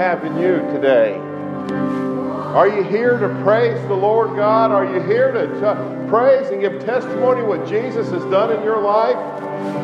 [0.00, 1.12] have in you today?
[2.56, 4.72] Are you here to praise the Lord God?
[4.72, 8.80] Are you here to t- praise and give testimony what Jesus has done in your
[8.80, 9.18] life?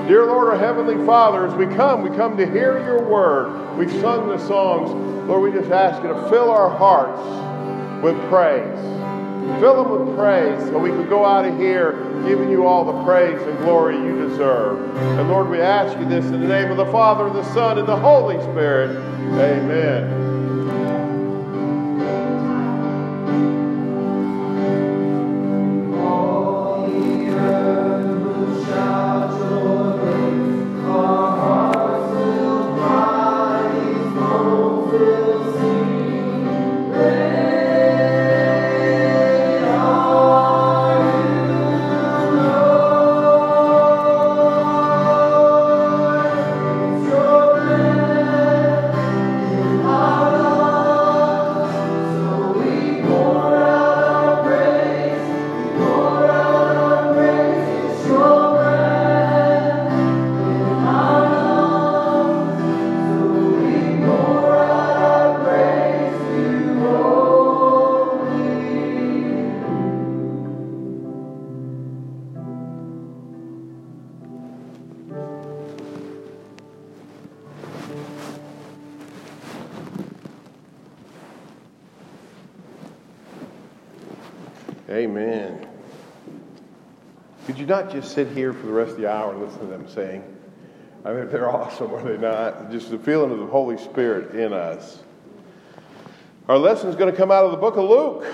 [0.09, 3.77] Dear Lord, our Heavenly Father, as we come, we come to hear your word.
[3.77, 4.91] We've sung the songs.
[5.29, 7.21] Lord, we just ask you to fill our hearts
[8.03, 8.96] with praise.
[9.61, 11.93] Fill them with praise so we can go out of here
[12.27, 14.97] giving you all the praise and glory you deserve.
[15.19, 17.79] And Lord, we ask you this in the name of the Father, and the Son,
[17.79, 18.97] and the Holy Spirit.
[19.39, 20.26] Amen.
[87.67, 90.23] Not just sit here for the rest of the hour and listen to them sing?
[91.05, 92.71] I mean, they're awesome, are they not?
[92.71, 95.01] Just the feeling of the Holy Spirit in us.
[96.49, 98.25] Our lesson is going to come out of the book of Luke,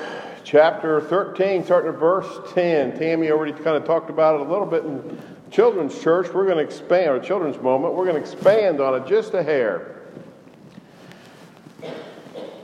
[0.45, 2.99] chapter 13, starting at verse 10.
[2.99, 5.19] Tammy already kind of talked about it a little bit in
[5.51, 6.29] children's church.
[6.31, 9.43] We're going to expand, our children's moment, we're going to expand on it just a
[9.43, 10.03] hair.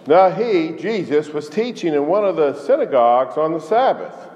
[0.07, 4.28] Now he, Jesus, was teaching in one of the synagogues on the Sabbath.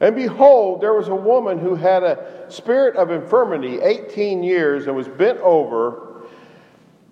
[0.00, 4.96] And behold, there was a woman who had a spirit of infirmity 18 years and
[4.96, 6.22] was bent over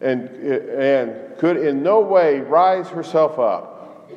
[0.00, 4.11] and, and could in no way rise herself up.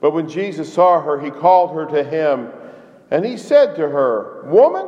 [0.00, 2.50] But when Jesus saw her, he called her to him,
[3.10, 4.86] and he said to her, Woman,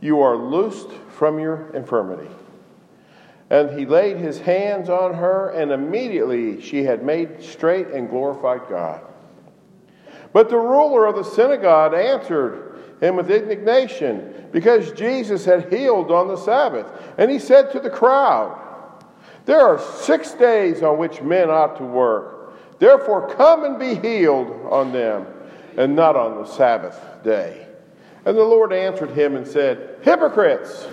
[0.00, 2.30] you are loosed from your infirmity.
[3.50, 8.68] And he laid his hands on her, and immediately she had made straight and glorified
[8.68, 9.00] God.
[10.32, 16.28] But the ruler of the synagogue answered him with indignation because Jesus had healed on
[16.28, 16.86] the Sabbath.
[17.16, 18.58] And he said to the crowd,
[19.44, 22.78] There are six days on which men ought to work.
[22.78, 25.26] Therefore, come and be healed on them,
[25.76, 27.66] and not on the Sabbath day.
[28.24, 30.86] And the Lord answered him and said, Hypocrites!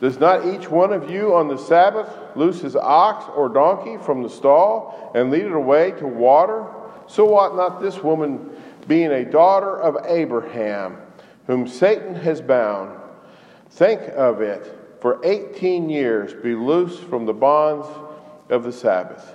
[0.00, 4.22] Does not each one of you on the Sabbath loose his ox or donkey from
[4.22, 6.66] the stall and lead it away to water?
[7.06, 8.50] So ought not this woman,
[8.88, 10.96] being a daughter of Abraham,
[11.46, 12.98] whom Satan has bound,
[13.70, 17.86] think of it, for 18 years be loosed from the bonds
[18.48, 19.34] of the Sabbath.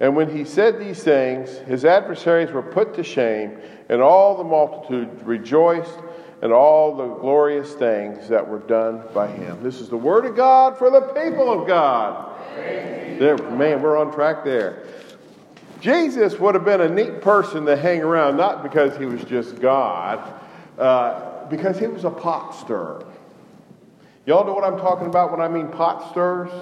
[0.00, 3.58] And when he said these things, his adversaries were put to shame,
[3.88, 5.98] and all the multitude rejoiced
[6.42, 9.62] and all the glorious things that were done by him.
[9.62, 12.36] This is the word of God for the people of God.
[12.56, 14.82] There, man, we're on track there.
[15.82, 19.60] Jesus would have been a neat person to hang around, not because he was just
[19.60, 20.40] God,
[20.78, 23.04] uh, because he was a pot stirrer.
[24.24, 26.52] Y'all know what I'm talking about when I mean pot stirrers?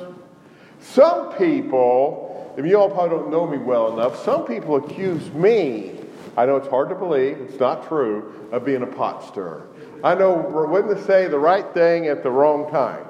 [0.80, 6.00] Some people, if you all probably don't know me well enough, some people accuse me
[6.36, 9.66] I know it's hard to believe, it's not true, of being a pot stirrer.
[10.02, 13.04] I know when to say the right thing at the wrong time,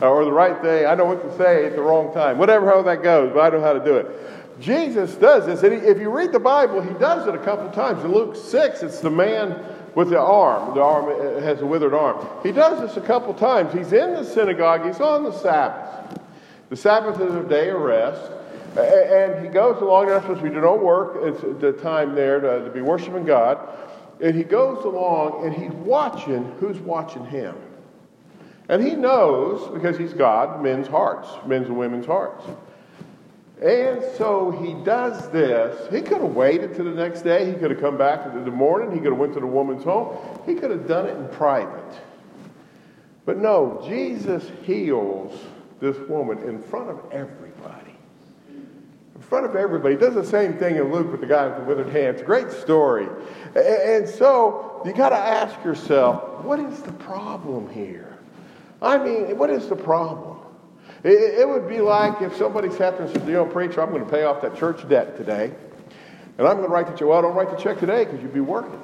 [0.00, 2.82] or the right thing, I know what to say at the wrong time, whatever how
[2.82, 4.06] that goes, but I know how to do it.
[4.60, 8.04] Jesus does this, and if you read the Bible, he does it a couple times.
[8.04, 9.62] In Luke 6, it's the man
[9.94, 10.74] with the arm.
[10.74, 12.26] The arm uh, has a withered arm.
[12.42, 13.72] He does this a couple times.
[13.72, 16.20] He's in the synagogue, he's on the Sabbath.
[16.70, 18.32] The Sabbath is a day of rest.
[18.78, 22.40] And he goes along, that's supposed to be do no work, it's the time there
[22.40, 23.58] to, to be worshiping God.
[24.20, 27.54] And he goes along and he's watching who's watching him.
[28.68, 32.44] And he knows, because he's God, men's hearts, men's and women's hearts.
[33.62, 35.90] And so he does this.
[35.90, 37.46] He could have waited to the next day.
[37.50, 38.92] He could have come back in the morning.
[38.92, 40.14] He could have went to the woman's home.
[40.44, 41.94] He could have done it in private.
[43.24, 45.40] But no, Jesus heals
[45.80, 47.94] this woman in front of everybody
[48.48, 49.94] In front of everybody.
[49.94, 52.22] He does the same thing in Luke with the guy with the withered hands.
[52.22, 53.08] Great story.
[53.54, 58.18] And so you got to ask yourself, what is the problem here?
[58.82, 60.35] I mean, what is the problem?
[61.06, 63.90] It, it would be like if somebody sat there and said, you know, preacher, I'm
[63.90, 65.52] going to pay off that church debt today.
[66.36, 67.06] And I'm going to write the check.
[67.06, 68.80] Well, don't write the check today because you'd be working.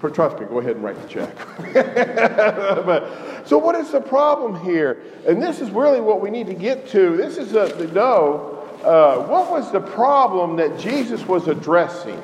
[0.00, 1.34] But trust me, go ahead and write the check.
[2.86, 5.02] but, so, what is the problem here?
[5.26, 7.16] And this is really what we need to get to.
[7.16, 12.22] This is a, to know uh, what was the problem that Jesus was addressing.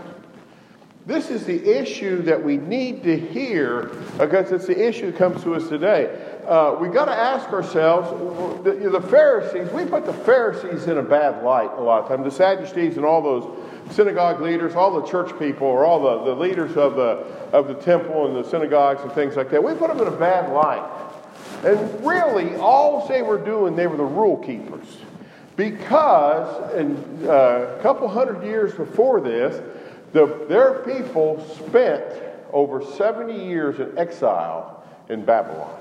[1.06, 3.84] This is the issue that we need to hear
[4.18, 6.14] because it's the issue that comes to us today.
[6.46, 11.02] Uh, we got to ask ourselves the, the, Pharisees, we put the Pharisees in a
[11.02, 12.24] bad light a lot of times.
[12.24, 16.38] The Sadducees and all those synagogue leaders, all the church people, or all the, the
[16.38, 17.24] leaders of the,
[17.56, 20.16] of the temple and the synagogues and things like that, we put them in a
[20.16, 20.86] bad light.
[21.64, 24.98] And really, all they were doing, they were the rule keepers.
[25.56, 26.96] Because in
[27.28, 29.60] uh, a couple hundred years before this,
[30.12, 32.04] the, their people spent
[32.52, 35.76] over 70 years in exile in Babylon.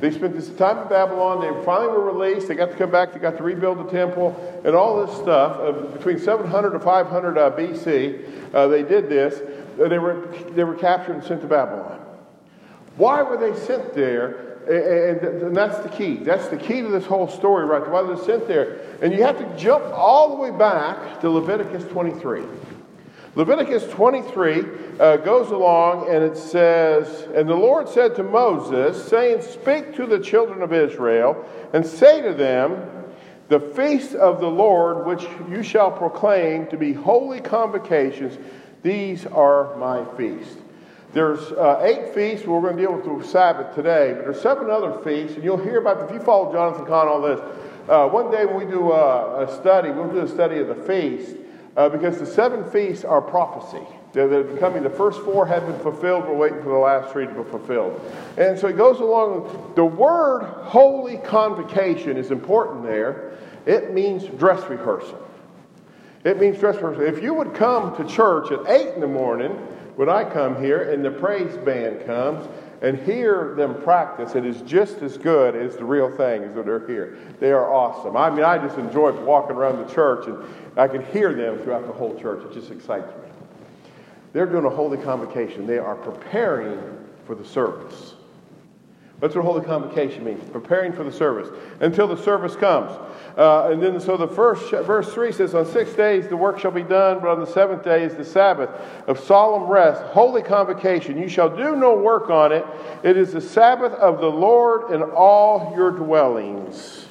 [0.00, 1.40] They spent this time in Babylon.
[1.40, 2.48] They finally were released.
[2.48, 3.12] They got to come back.
[3.12, 4.34] They got to rebuild the temple
[4.64, 5.58] and all this stuff.
[5.60, 9.40] Uh, between 700 and 500 uh, BC, uh, they did this.
[9.78, 12.00] they, were, they were captured and sent to Babylon.
[12.96, 14.52] Why were they sent there?
[14.64, 16.16] And, and that's the key.
[16.16, 17.86] That's the key to this whole story, right?
[17.88, 18.80] Why they're sent there.
[19.02, 22.42] And you have to jump all the way back to Leviticus 23.
[23.36, 24.64] Leviticus 23
[25.00, 30.06] uh, goes along and it says, And the Lord said to Moses, saying, Speak to
[30.06, 32.80] the children of Israel, and say to them,
[33.48, 38.38] The feast of the Lord, which you shall proclaim to be holy convocations,
[38.84, 40.56] these are my feasts.
[41.12, 42.46] There's uh, eight feasts.
[42.46, 45.56] We're going to deal with the Sabbath today, but there's seven other feasts, and you'll
[45.56, 46.08] hear about.
[46.08, 47.40] If you follow Jonathan Cahn, all this.
[47.88, 50.74] Uh, one day when we do a, a study, we'll do a study of the
[50.74, 51.36] feast
[51.76, 53.84] uh, because the seven feasts are prophecy.
[54.12, 56.24] They're, they're, becoming the first four have been fulfilled.
[56.24, 58.00] We're waiting for the last three to be fulfilled.
[58.36, 59.72] And so it goes along.
[59.74, 63.36] The word holy convocation is important there.
[63.66, 65.20] It means dress rehearsal.
[66.22, 67.02] It means dress rehearsal.
[67.02, 69.58] If you would come to church at 8 in the morning,
[69.96, 72.48] when I come here and the praise band comes,
[72.84, 76.66] and hear them practice, it is just as good as the real thing as when
[76.66, 77.16] they're here.
[77.40, 78.14] They are awesome.
[78.14, 80.44] I mean, I just enjoy walking around the church and
[80.76, 82.44] I can hear them throughout the whole church.
[82.44, 83.30] It just excites me.
[84.34, 85.66] They're doing a holy convocation.
[85.66, 86.78] They are preparing
[87.24, 88.13] for the service.
[89.20, 91.48] That's what holy convocation means preparing for the service
[91.80, 92.90] until the service comes.
[93.38, 96.72] Uh, and then, so the first verse 3 says, On six days the work shall
[96.72, 98.70] be done, but on the seventh day is the Sabbath
[99.06, 101.16] of solemn rest, holy convocation.
[101.16, 102.66] You shall do no work on it.
[103.02, 107.06] It is the Sabbath of the Lord in all your dwellings.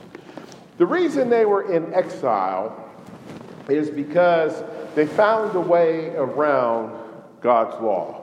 [0.78, 2.92] The reason they were in exile
[3.70, 4.64] is because
[4.96, 6.92] they found a way around
[7.42, 8.23] God's law.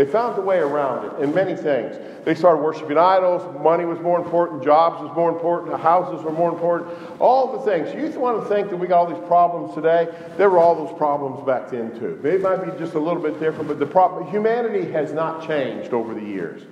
[0.00, 1.94] They found a way around it in many things.
[2.24, 3.42] They started worshiping idols.
[3.62, 4.64] Money was more important.
[4.64, 5.78] Jobs was more important.
[5.78, 6.90] Houses were more important.
[7.20, 7.94] All the things.
[7.94, 10.08] You want to think that we got all these problems today?
[10.38, 12.18] There were all those problems back then too.
[12.24, 15.92] It might be just a little bit different, but the problem, humanity has not changed
[15.92, 16.62] over the years.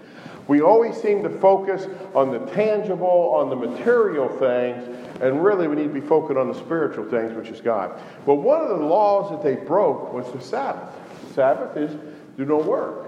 [0.46, 4.88] We always seem to focus on the tangible, on the material things,
[5.20, 8.00] and really we need to be focused on the spiritual things, which is God.
[8.24, 10.94] But one of the laws that they broke was the Sabbath.
[11.34, 11.94] Sabbath is
[12.38, 13.07] do no work.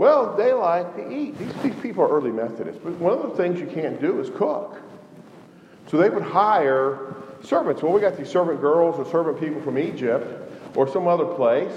[0.00, 1.36] Well, they like to eat.
[1.36, 4.30] These, these people are early Methodists, but one of the things you can't do is
[4.30, 4.80] cook.
[5.88, 7.82] So they would hire servants.
[7.82, 10.26] Well, we got these servant girls or servant people from Egypt
[10.74, 11.74] or some other place.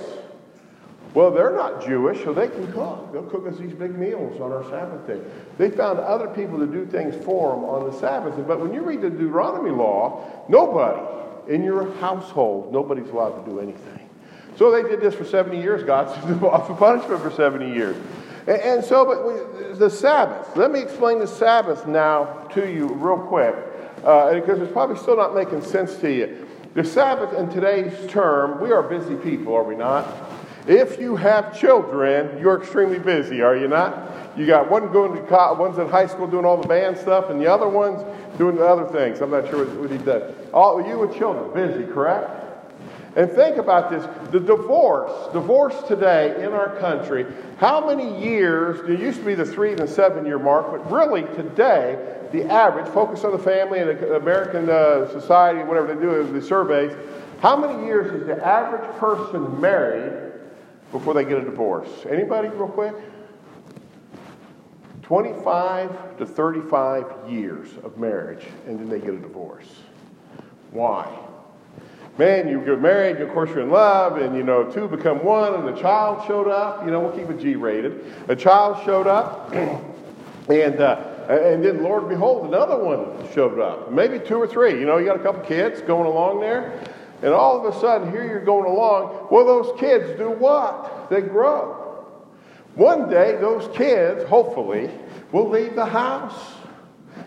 [1.13, 3.12] Well, they're not Jewish, so they can cook.
[3.12, 5.20] They'll cook us these big meals on our Sabbath day.
[5.58, 8.36] They found other people to do things for them on the Sabbath.
[8.48, 13.60] But when you read the Deuteronomy law, nobody in your household, nobody's allowed to do
[13.60, 14.03] anything.
[14.58, 15.84] So they did this for 70 years.
[15.84, 16.08] God
[16.44, 17.98] off a punishment for 70 years.
[18.48, 20.56] And, and so, but we, the Sabbath.
[20.56, 23.56] Let me explain the Sabbath now to you real quick,
[24.04, 26.48] uh, because it's probably still not making sense to you.
[26.74, 30.08] The Sabbath, in today's term, we are busy people, are we not?
[30.68, 34.38] If you have children, you're extremely busy, are you not?
[34.38, 37.30] You got one going to college, one's in high school doing all the band stuff,
[37.30, 38.02] and the other one's
[38.38, 39.22] doing the other things.
[39.22, 40.34] I'm not sure what, what he does.
[40.54, 42.43] All you with children, busy, correct?
[43.15, 47.27] And think about this the divorce, divorce today in our country,
[47.58, 50.91] how many years, there used to be the three and the seven year mark, but
[50.91, 56.32] really today, the average, focus on the family and American uh, society, whatever they do,
[56.34, 56.91] the surveys,
[57.39, 60.32] how many years is the average person married
[60.91, 61.89] before they get a divorce?
[62.10, 62.96] Anybody, real quick?
[65.03, 69.67] 25 to 35 years of marriage, and then they get a divorce.
[70.72, 71.23] Why?
[72.17, 75.53] Man, you get married, of course you're in love, and you know, two become one,
[75.55, 76.86] and a child showed up.
[76.86, 78.03] You know, we'll keep it G rated.
[78.27, 79.53] A child showed up,
[80.50, 83.91] and uh, And then, Lord, behold, another one showed up.
[83.91, 84.72] Maybe two or three.
[84.72, 86.84] You know, you got a couple kids going along there.
[87.22, 89.29] And all of a sudden, here you're going along.
[89.32, 91.10] Well, those kids do what?
[91.10, 92.05] They grow.
[92.75, 94.89] One day, those kids, hopefully,
[95.32, 96.53] will leave the house.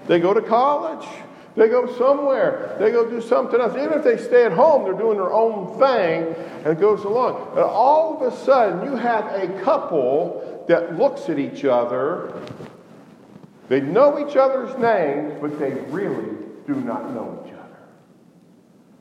[0.07, 1.09] They go to college.
[1.57, 2.77] They go somewhere.
[2.79, 3.73] They go do something else.
[3.77, 6.35] Even if they stay at home, they're doing their own thing
[6.65, 7.53] and it goes along.
[7.53, 12.43] And all of a sudden, you have a couple that looks at each other.
[13.69, 16.37] They know each other's names, but they really
[16.67, 17.79] do not know each other.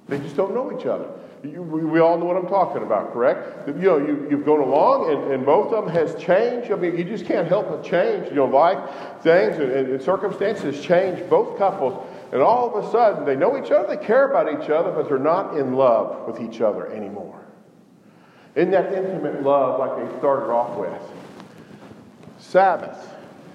[0.07, 1.09] They just don't know each other.
[1.43, 3.67] You, we all know what I'm talking about, correct?
[3.67, 6.71] You know, you, you've gone along and, and both of them has changed.
[6.71, 8.29] I mean, you just can't help but change.
[8.29, 8.79] You know, life,
[9.21, 12.01] things, and, and circumstances change both couples.
[12.35, 15.07] And all of a sudden, they know each other, they care about each other, but
[15.07, 17.45] they're not in love with each other anymore.
[18.57, 21.01] In that intimate love like they started off with.
[22.37, 23.09] Sabbath.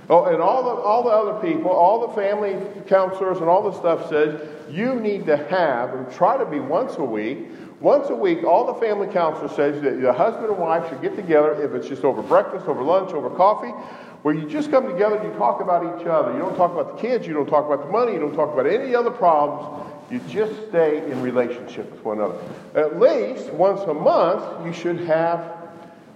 [0.08, 2.56] Oh, and all the, all the other people, all the family
[2.86, 6.96] counselors and all the stuff says you need to have and try to be once
[6.96, 7.48] a week.
[7.80, 11.16] Once a week, all the family counselor says that the husband and wife should get
[11.16, 13.74] together if it's just over breakfast, over lunch, over coffee,
[14.22, 16.32] where you just come together and you talk about each other.
[16.32, 18.52] You don't talk about the kids, you don't talk about the money, you don't talk
[18.52, 19.86] about any other problems.
[20.10, 22.38] You just stay in relationship with one another.
[22.74, 25.56] At least once a month, you should have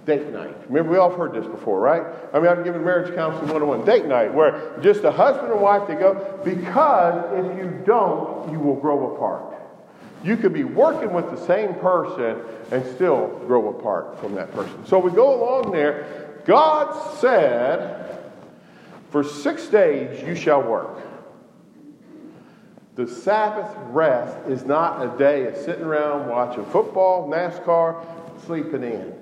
[0.05, 0.55] date night.
[0.69, 2.03] Remember, we all heard this before, right?
[2.33, 5.87] I mean, I've given marriage counseling 101 date night, where just a husband and wife,
[5.87, 9.55] they go, because if you don't, you will grow apart.
[10.23, 14.85] You could be working with the same person and still grow apart from that person.
[14.85, 16.24] So we go along there.
[16.45, 18.19] God said,
[19.09, 21.01] For six days you shall work.
[22.95, 28.05] The Sabbath rest is not a day of sitting around watching football, NASCAR,
[28.45, 29.13] sleeping in.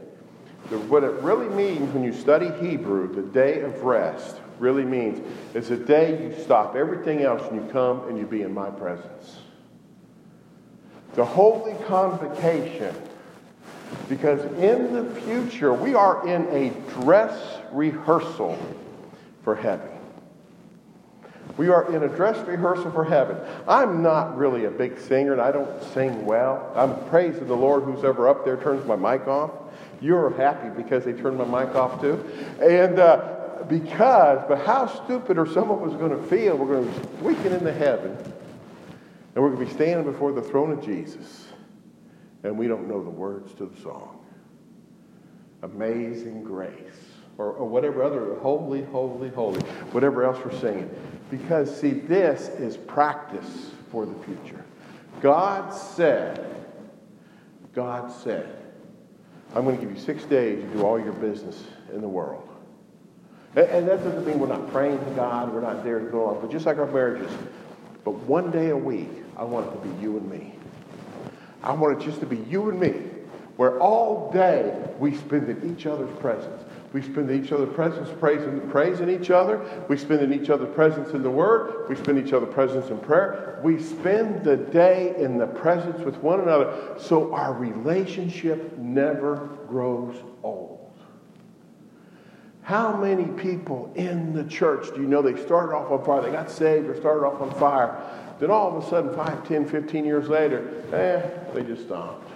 [0.89, 5.72] What it really means when you study Hebrew, the day of rest, really means it's
[5.72, 9.39] a day you stop everything else and you come and you be in my presence.
[11.15, 12.96] The holy convocation,
[14.09, 16.69] because in the future we are in a
[17.01, 18.57] dress rehearsal
[19.43, 19.89] for heaven.
[21.57, 23.38] We are in a dress rehearsal for heaven.
[23.67, 26.71] I'm not really a big singer and I don't sing well.
[26.75, 29.51] I'm praising the Lord who's ever up there turns my mic off.
[30.01, 32.23] You're happy because they turned my mic off too.
[32.59, 36.57] And uh, because, but how stupid are some of us going to feel?
[36.57, 38.17] We're going to be squeaking into heaven
[39.35, 41.42] and we're going to be standing before the throne of Jesus
[42.43, 44.19] and we don't know the words to the song.
[45.62, 46.73] Amazing grace.
[47.38, 49.59] Or, or whatever other, holy, holy, holy,
[49.91, 50.93] whatever else we're singing.
[51.31, 54.63] Because, see, this is practice for the future.
[55.19, 56.67] God said,
[57.73, 58.55] God said,
[59.55, 62.47] I'm going to give you six days to do all your business in the world.
[63.55, 66.25] And, and that doesn't mean we're not praying to God, we're not there to go
[66.25, 67.31] on, but just like our marriages.
[68.03, 70.52] But one day a week, I want it to be you and me.
[71.63, 72.93] I want it just to be you and me,
[73.55, 76.63] where all day we spend in each other's presence.
[76.91, 79.60] We spend in each other's presence praising, praising each other.
[79.89, 81.89] We spend in each other's presence in the Word.
[81.89, 83.60] We spend each other's presence in prayer.
[83.63, 90.15] We spend the day in the presence with one another so our relationship never grows
[90.43, 90.74] old.
[92.63, 96.22] How many people in the church do you know they started off on fire?
[96.22, 97.98] They got saved or started off on fire.
[98.43, 102.29] Then all of a sudden, 5, 10, 15 years later, eh, they just stopped.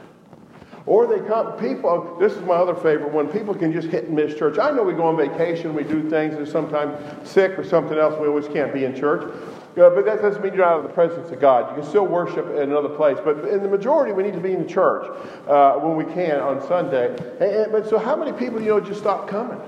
[0.85, 4.15] Or they come, people, this is my other favorite one, people can just hit and
[4.15, 4.57] miss church.
[4.57, 6.97] I know we go on vacation, we do things, and sometimes
[7.29, 9.21] sick or something else, we always can't be in church.
[9.23, 11.71] Uh, but that doesn't mean you're out of the presence of God.
[11.71, 13.17] You can still worship in another place.
[13.21, 15.13] But in the majority, we need to be in the church
[15.45, 17.17] uh, when we can on Sunday.
[17.41, 19.59] And, and, but so how many people, you know, just stop coming?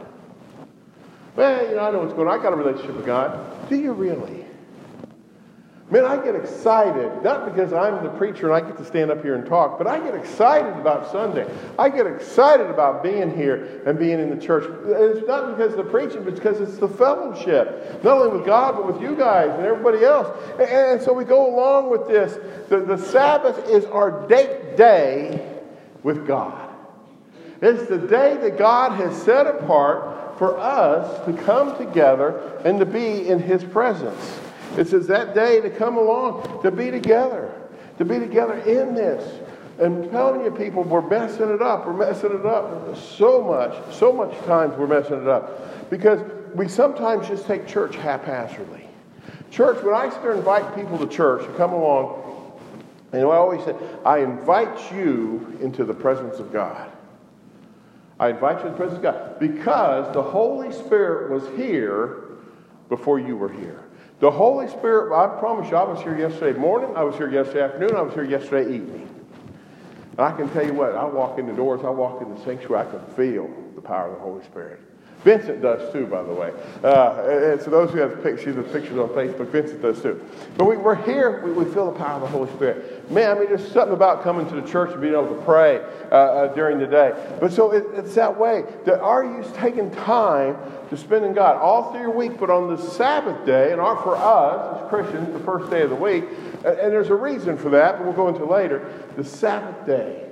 [1.35, 2.39] Well, you know, I know what's going on.
[2.39, 3.67] I got a relationship with God.
[3.67, 4.38] Do you really?
[5.91, 9.23] Man, I get excited, not because I'm the preacher and I get to stand up
[9.23, 11.51] here and talk, but I get excited about Sunday.
[11.79, 14.65] I get excited about being here and being in the church.
[14.85, 18.75] It's not because of the preaching, but because it's the fellowship, not only with God,
[18.75, 20.27] but with you guys and everybody else.
[20.59, 22.37] And, so we go along with this.
[22.69, 25.59] The, the Sabbath is our date day
[26.03, 26.69] with God.
[27.63, 32.85] It's the day that God has set apart for us to come together and to
[32.85, 34.39] be in His presence.
[34.77, 37.53] It says that day to come along, to be together,
[37.97, 39.41] to be together in this.
[39.79, 41.87] And telling you people, we're messing it up.
[41.87, 45.89] We're messing it up so much, so much times we're messing it up.
[45.89, 46.19] Because
[46.53, 48.87] we sometimes just take church haphazardly.
[49.51, 52.59] Church, when I start invite people to church to come along,
[53.13, 53.73] and I always say,
[54.05, 56.91] I invite you into the presence of God.
[58.19, 62.23] I invite you to the presence of God because the Holy Spirit was here
[62.89, 63.83] before you were here.
[64.19, 67.61] The Holy Spirit, I promise you, I was here yesterday morning, I was here yesterday
[67.61, 69.07] afternoon, I was here yesterday evening.
[70.11, 72.43] And I can tell you what, I walk in the doors, I walk in the
[72.43, 74.81] sanctuary, I can feel the power of the Holy Spirit.
[75.23, 76.51] Vincent does too, by the way.
[76.81, 80.23] Uh, and so those who have see the pictures on Facebook, Vincent does too.
[80.57, 83.11] But we, are here, we, we, feel the power of the Holy Spirit.
[83.11, 85.81] Man, I mean, there's something about coming to the church and being able to pray
[86.09, 87.11] uh, uh, during the day.
[87.41, 88.63] But so it, it's that way.
[88.85, 90.55] That are you taking time
[90.89, 93.97] to spend in God all through your week, but on the Sabbath day, and are
[93.97, 96.23] for us as Christians, the first day of the week,
[96.63, 98.89] and, and there's a reason for that, but we'll go into later.
[99.17, 100.28] The Sabbath day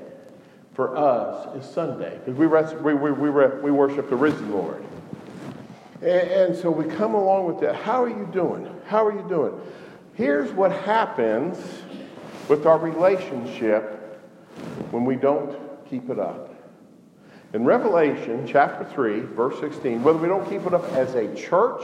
[0.77, 4.85] for us is Sunday because we, we, we, we, we worship the risen Lord.
[6.03, 7.75] And, and so we come along with that.
[7.75, 8.69] How are you doing?
[8.85, 9.59] How are you doing?
[10.13, 11.57] Here's what happens
[12.47, 14.21] with our relationship
[14.91, 15.57] when we don't
[15.89, 16.53] keep it up.
[17.53, 21.81] In Revelation chapter 3, verse 16, whether we don't keep it up as a church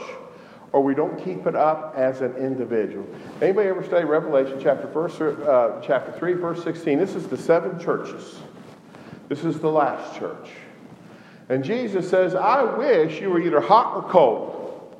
[0.72, 3.08] or we don't keep it up as an individual.
[3.42, 7.00] Anybody ever study Revelation chapter, verse, uh, chapter 3, verse 16?
[7.00, 8.36] This is the seven churches.
[9.34, 10.48] This is the last church.
[11.50, 14.96] And Jesus says, I wish you were either hot or cold.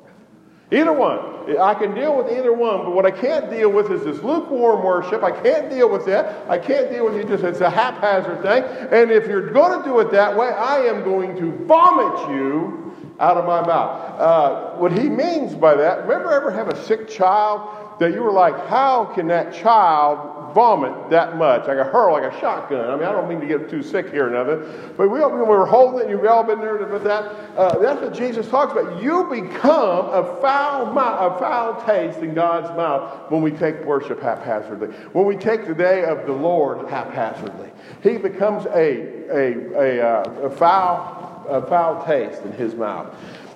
[0.72, 1.56] Either one.
[1.56, 4.84] I can deal with either one, but what I can't deal with is this lukewarm
[4.84, 5.22] worship.
[5.22, 6.50] I can't deal with that.
[6.50, 8.64] I can't deal with you just, it's a haphazard thing.
[8.90, 13.14] And if you're going to do it that way, I am going to vomit you
[13.20, 14.20] out of my mouth.
[14.20, 18.32] Uh, what he means by that, remember ever have a sick child that you were
[18.32, 21.68] like, how can that child vomit that much.
[21.68, 22.88] I got hurl like a shotgun.
[22.88, 25.42] I mean, I don't mean to get too sick here or nothing, but we, we
[25.42, 26.10] were holding it.
[26.10, 27.24] You've all been there with that.
[27.56, 29.02] Uh, that's what Jesus talks about.
[29.02, 34.20] You become a foul, mouth, a foul taste in God's mouth when we take worship
[34.22, 34.88] haphazardly.
[35.12, 37.70] When we take the day of the Lord haphazardly,
[38.02, 43.14] He becomes a a a, uh, a foul a foul taste in His mouth.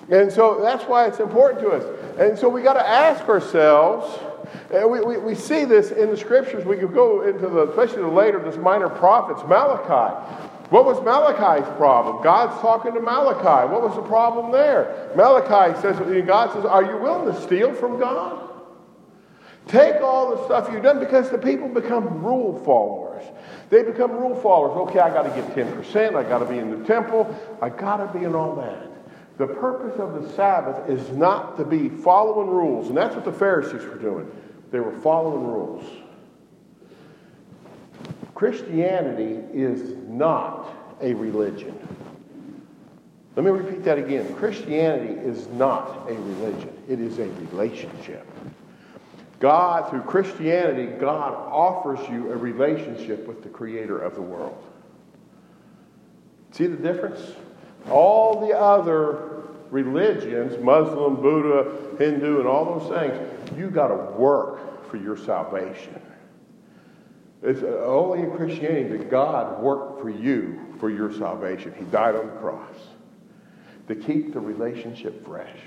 [0.09, 2.17] And so that's why it's important to us.
[2.19, 4.19] And so we got to ask ourselves
[4.73, 6.65] and we, we, we see this in the scriptures.
[6.65, 10.15] We could go into the, especially the later, this minor prophets, Malachi.
[10.69, 12.23] What was Malachi's problem?
[12.23, 13.71] God's talking to Malachi.
[13.71, 15.11] What was the problem there?
[15.15, 18.49] Malachi says, God says, Are you willing to steal from God?
[19.67, 23.23] Take all the stuff you've done because the people become rule followers.
[23.69, 24.89] They become rule followers.
[24.89, 26.15] Okay, I got to give 10%.
[26.15, 27.35] I got to be in the temple.
[27.61, 28.88] I got to be in all that.
[29.39, 33.31] The purpose of the Sabbath is not to be following rules, and that's what the
[33.31, 34.29] Pharisees were doing.
[34.69, 35.85] They were following rules.
[38.35, 41.73] Christianity is not a religion.
[43.37, 44.35] Let me repeat that again.
[44.35, 48.27] Christianity is not a religion, it is a relationship.
[49.39, 54.61] God, through Christianity, God offers you a relationship with the Creator of the world.
[56.51, 57.21] See the difference?
[57.89, 59.28] All the other
[59.71, 66.01] religions, Muslim, Buddha, Hindu, and all those things, you got to work for your salvation.
[67.41, 71.73] It's only in Christianity that God worked for you for your salvation.
[71.77, 72.75] He died on the cross
[73.87, 75.57] to keep the relationship fresh.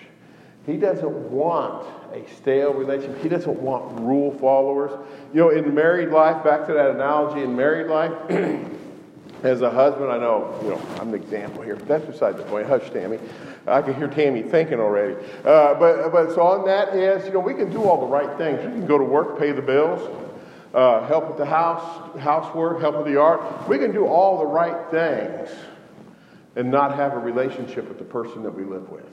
[0.66, 3.20] He doesn't want a stale relationship.
[3.22, 4.92] He doesn't want rule followers.
[5.34, 8.12] You know, in married life, back to that analogy in married life,
[9.42, 12.44] as a husband, I know, you know, I'm the example here, but that's beside the
[12.44, 12.66] point.
[12.66, 13.18] Hush, Tammy.
[13.66, 15.14] I can hear Tammy thinking already.
[15.44, 18.36] Uh, but, but so on that is, you know, we can do all the right
[18.38, 18.58] things.
[18.58, 20.00] We can go to work, pay the bills,
[20.74, 23.68] uh, help with the house, housework, help with the art.
[23.68, 25.50] We can do all the right things
[26.54, 29.04] and not have a relationship with the person that we live with.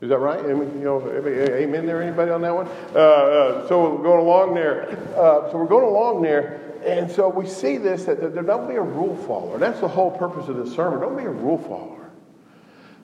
[0.00, 0.44] Is that right?
[0.44, 2.68] You know, amen there, anybody on that one?
[2.94, 4.90] Uh, uh, so we're going along there.
[5.16, 8.74] Uh, so we're going along there and so we see this that, that don't be
[8.74, 9.58] a rule follower.
[9.58, 11.00] That's the whole purpose of this sermon.
[11.00, 12.10] Don't be a rule follower.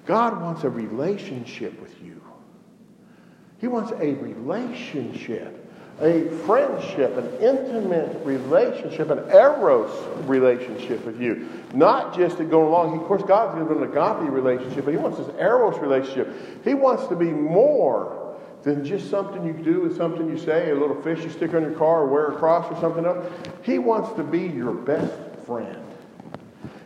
[0.07, 2.21] God wants a relationship with you.
[3.59, 9.91] He wants a relationship, a friendship, an intimate relationship, an eros
[10.27, 11.49] relationship with you.
[11.75, 12.99] Not just to go along.
[12.99, 16.65] Of course, God's given an agape relationship, but He wants this eros relationship.
[16.65, 18.20] He wants to be more
[18.63, 21.63] than just something you do and something you say, a little fish you stick on
[21.63, 23.27] your car or wear a cross or something else.
[23.63, 25.15] He wants to be your best
[25.47, 25.85] friend.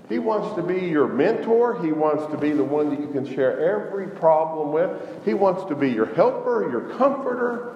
[0.09, 1.83] He wants to be your mentor.
[1.83, 4.91] He wants to be the one that you can share every problem with.
[5.25, 7.71] He wants to be your helper, your comforter.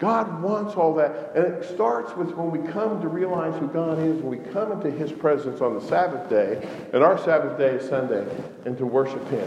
[0.00, 1.32] God wants all that.
[1.36, 4.72] And it starts with when we come to realize who God is, when we come
[4.72, 8.26] into His presence on the Sabbath day, and our Sabbath day is Sunday,
[8.64, 9.46] and to worship Him.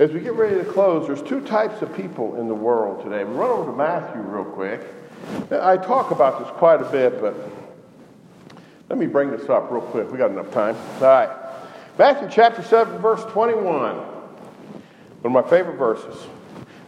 [0.00, 3.22] As we get ready to close, there's two types of people in the world today.
[3.22, 4.80] We run over to Matthew real quick.
[5.52, 7.34] I talk about this quite a bit, but
[8.88, 10.10] let me bring this up real quick.
[10.10, 10.74] We got enough time.
[10.74, 11.28] All right.
[11.98, 13.62] Matthew chapter 7, verse 21.
[13.62, 14.16] One
[15.22, 16.16] of my favorite verses.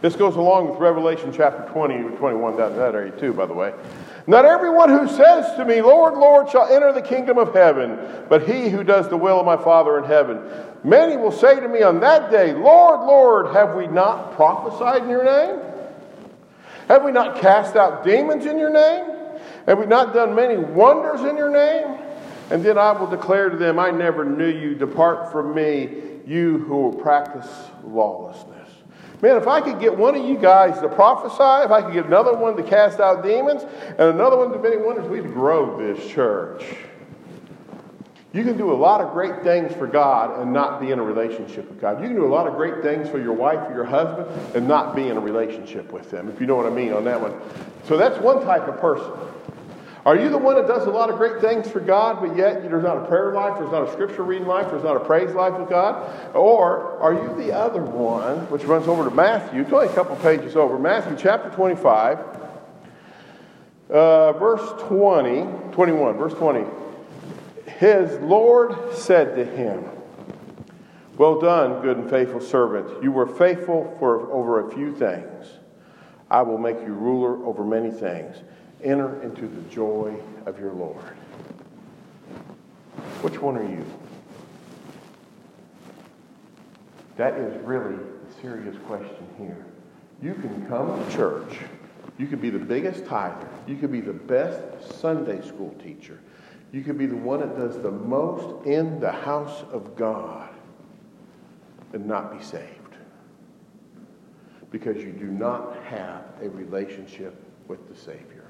[0.01, 3.75] This goes along with Revelation chapter 20 21, that, that area too, by the way.
[4.25, 8.47] Not everyone who says to me, Lord, Lord, shall enter the kingdom of heaven, but
[8.47, 10.41] he who does the will of my Father in heaven.
[10.83, 15.09] Many will say to me on that day, Lord, Lord, have we not prophesied in
[15.09, 15.59] your name?
[16.87, 19.05] Have we not cast out demons in your name?
[19.65, 21.97] Have we not done many wonders in your name?
[22.49, 24.75] And then I will declare to them, I never knew you.
[24.75, 27.47] Depart from me, you who practice
[27.83, 28.62] lawlessness.
[29.23, 32.07] Man, if I could get one of you guys to prophesy, if I could get
[32.07, 33.63] another one to cast out demons,
[33.97, 36.65] and another one to many wonders, we'd grow this church.
[38.33, 41.03] You can do a lot of great things for God and not be in a
[41.03, 42.01] relationship with God.
[42.01, 44.67] You can do a lot of great things for your wife or your husband and
[44.67, 47.21] not be in a relationship with them, if you know what I mean on that
[47.21, 47.33] one.
[47.85, 49.09] So that's one type of person.
[50.05, 52.61] Are you the one that does a lot of great things for God, but yet
[52.63, 55.33] there's not a prayer life, there's not a scripture reading life, there's not a praise
[55.33, 56.35] life with God?
[56.35, 60.17] Or are you the other one, which runs over to Matthew, it's only a couple
[60.17, 62.19] pages over, Matthew chapter 25,
[63.89, 66.65] uh, verse 20, 21, verse 20.
[67.77, 69.85] His Lord said to him,
[71.17, 73.01] Well done, good and faithful servant.
[73.01, 75.47] You were faithful for over a few things.
[76.29, 78.37] I will make you ruler over many things.
[78.83, 80.13] Enter into the joy
[80.45, 81.15] of your Lord.
[83.21, 83.85] Which one are you?
[87.15, 89.65] That is really a serious question here.
[90.21, 91.59] You can come to church.
[92.17, 93.47] You could be the biggest tither.
[93.67, 96.19] You could be the best Sunday school teacher.
[96.73, 100.49] You could be the one that does the most in the house of God
[101.93, 102.67] and not be saved.
[104.71, 107.35] Because you do not have a relationship
[107.67, 108.42] with the Savior.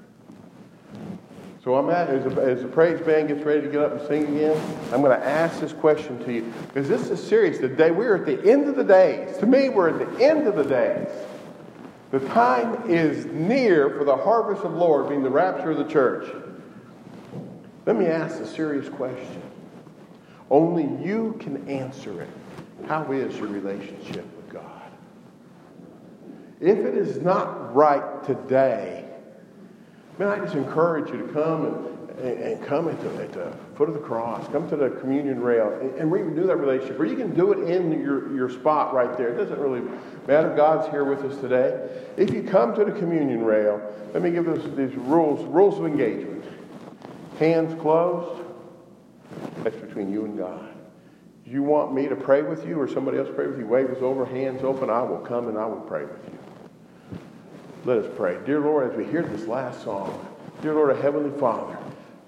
[1.64, 4.36] So I'm at, as, as the praise band gets ready to get up and sing
[4.36, 4.60] again,
[4.92, 7.56] I'm going to ask this question to you because this is serious.
[7.56, 9.38] The day we're at the end of the days.
[9.38, 11.08] To me, we're at the end of the days.
[12.10, 15.90] The time is near for the harvest of the Lord, being the rapture of the
[15.90, 16.30] church.
[17.86, 19.40] Let me ask a serious question.
[20.50, 22.30] Only you can answer it.
[22.86, 24.82] How is your relationship with God?
[26.60, 29.03] If it is not right today,
[30.18, 33.52] man, I just encourage you to come and, and, and come at the, at the,
[33.74, 36.98] foot of the cross, come to the communion rail, and, and renew that relationship.
[36.98, 39.28] Or you can do it in your, your spot right there.
[39.28, 39.82] It doesn't really
[40.26, 40.54] matter.
[40.54, 41.88] God's here with us today.
[42.16, 43.80] If you come to the communion rail,
[44.12, 46.44] let me give us these rules, rules of engagement.
[47.38, 48.42] Hands closed,
[49.64, 50.68] that's between you and God.
[51.44, 53.66] You want me to pray with you or somebody else pray with you?
[53.66, 54.88] Wave us over, hands open.
[54.88, 56.38] I will come and I will pray with you.
[57.84, 58.38] Let us pray.
[58.46, 60.26] Dear Lord, as we hear this last song,
[60.62, 61.76] dear Lord, our Heavenly Father,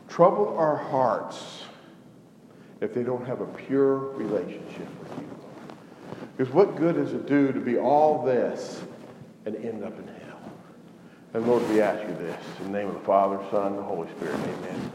[0.06, 1.62] trouble our hearts
[2.82, 5.38] if they don't have a pure relationship with you.
[6.36, 8.82] Because what good does it do to be all this
[9.46, 10.52] and end up in hell?
[11.32, 13.82] And Lord, we ask you this in the name of the Father, Son, and the
[13.82, 14.34] Holy Spirit.
[14.34, 14.92] Amen.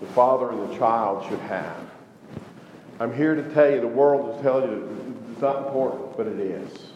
[0.00, 1.76] The Father and the child should have.
[3.00, 6.38] I'm here to tell you, the world is telling you it's not important, but it
[6.38, 6.92] is.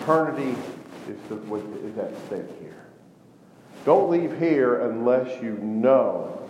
[0.00, 0.56] Eternity
[1.08, 1.36] is, the,
[1.86, 2.86] is at stake here.
[3.84, 6.48] Don't leave here unless you know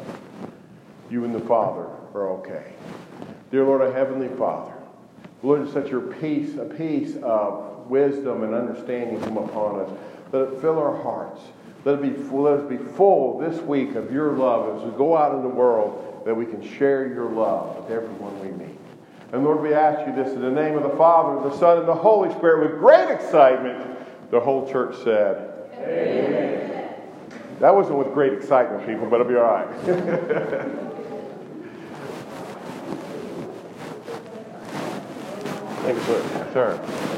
[1.10, 2.72] you and the Father are okay.
[3.50, 4.72] Dear Lord, our Heavenly Father,
[5.42, 9.90] Lord, let your peace, a peace of wisdom and understanding come upon us.
[10.32, 11.40] Let it fill our hearts.
[11.84, 15.16] Let, it be, let us be full this week of your love as we go
[15.16, 18.76] out in the world that we can share your love with everyone we meet.
[19.32, 21.88] And Lord, we ask you this in the name of the Father, the Son, and
[21.88, 23.96] the Holy Spirit with great excitement.
[24.30, 26.94] The whole church said, Amen.
[27.60, 29.68] That wasn't with great excitement, people, but it'll be all right.
[35.82, 37.09] Thank you, sir.